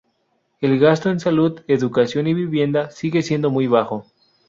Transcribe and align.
El 0.61 0.79
gasto 0.79 1.11
en 1.11 1.19
salud, 1.19 1.59
educación 1.67 2.25
y 2.25 2.33
vivienda 2.33 2.89
sigue 2.89 3.21
siendo 3.21 3.51
muy 3.51 3.67
bajo. 3.67 4.07